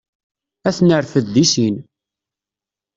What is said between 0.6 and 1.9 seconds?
Ad t-nerfed deg sin.